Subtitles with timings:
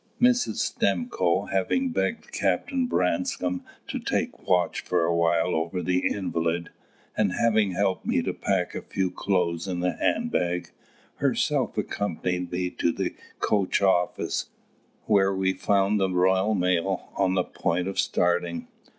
[0.19, 0.55] Mrs.
[0.55, 6.71] Stimcoe, having begged Captain Branscome to take watch for a while over the invalid,
[7.15, 10.71] and having helped me to pack a few clothes in a handbag,
[11.17, 14.47] herself accompanied me to the coach office,
[15.05, 18.67] where we found the Royal Mail on the point of starting.